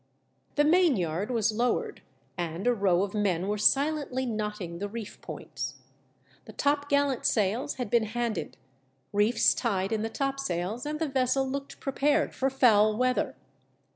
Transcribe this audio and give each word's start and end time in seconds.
The 0.55 0.63
main 0.63 0.97
yard 0.97 1.29
was 1.29 1.51
lowered 1.51 2.01
and 2.35 2.65
a 2.65 2.73
row 2.73 3.03
of 3.03 3.13
men 3.13 3.47
were 3.47 3.59
silently 3.59 4.25
knot 4.25 4.55
ting 4.55 4.79
the 4.79 4.89
reef 4.89 5.21
points. 5.21 5.75
The 6.45 6.53
topgallant 6.53 7.23
sails 7.23 7.75
had 7.75 7.91
been 7.91 8.05
handed, 8.05 8.57
reefs 9.13 9.53
tied 9.53 9.91
in 9.91 10.01
the 10.01 10.09
topsails, 10.09 10.87
and 10.87 10.99
the 10.99 11.07
vessel 11.07 11.47
looked 11.47 11.79
prepared 11.79 12.33
for 12.33 12.49
foul 12.49 12.97
weather. 12.97 13.35